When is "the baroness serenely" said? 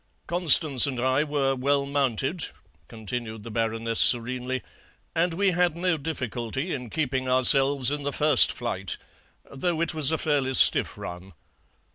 3.43-4.63